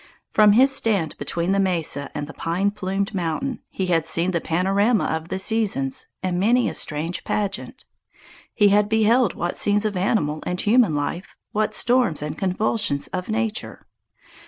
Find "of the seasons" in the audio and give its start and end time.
5.05-6.07